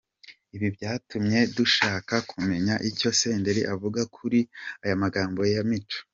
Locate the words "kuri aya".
4.15-4.95